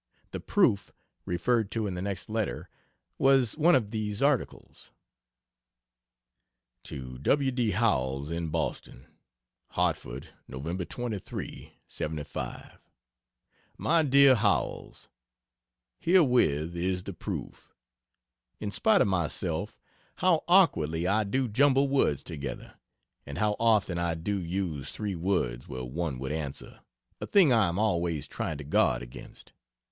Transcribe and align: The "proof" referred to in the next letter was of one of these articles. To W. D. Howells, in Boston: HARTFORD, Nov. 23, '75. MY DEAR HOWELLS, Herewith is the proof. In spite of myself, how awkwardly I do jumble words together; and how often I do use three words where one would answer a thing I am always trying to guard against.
The 0.31 0.39
"proof" 0.39 0.91
referred 1.25 1.69
to 1.73 1.85
in 1.85 1.93
the 1.93 2.01
next 2.01 2.27
letter 2.27 2.71
was 3.19 3.53
of 3.53 3.59
one 3.59 3.75
of 3.75 3.91
these 3.91 4.23
articles. 4.23 4.89
To 6.85 7.19
W. 7.19 7.51
D. 7.51 7.69
Howells, 7.69 8.31
in 8.31 8.47
Boston: 8.49 9.05
HARTFORD, 9.73 10.29
Nov. 10.47 10.87
23, 10.89 11.75
'75. 11.85 12.79
MY 13.77 14.01
DEAR 14.05 14.33
HOWELLS, 14.33 15.07
Herewith 15.99 16.75
is 16.75 17.03
the 17.03 17.13
proof. 17.13 17.75
In 18.59 18.71
spite 18.71 19.01
of 19.01 19.07
myself, 19.07 19.79
how 20.15 20.43
awkwardly 20.47 21.05
I 21.05 21.23
do 21.23 21.47
jumble 21.47 21.87
words 21.87 22.23
together; 22.23 22.73
and 23.27 23.37
how 23.37 23.55
often 23.59 23.99
I 23.99 24.15
do 24.15 24.41
use 24.41 24.89
three 24.89 25.13
words 25.15 25.67
where 25.67 25.85
one 25.85 26.17
would 26.17 26.31
answer 26.31 26.79
a 27.19 27.27
thing 27.27 27.53
I 27.53 27.67
am 27.69 27.77
always 27.77 28.27
trying 28.27 28.57
to 28.57 28.63
guard 28.63 29.03
against. 29.03 29.53